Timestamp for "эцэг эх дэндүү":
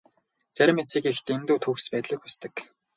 0.83-1.57